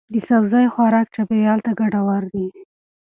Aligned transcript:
د 0.13 0.15
سبزی 0.29 0.65
خوراک 0.73 1.07
چاپیریال 1.15 1.59
ته 1.65 1.71
ګټور 1.79 2.23
دی. 2.33 2.47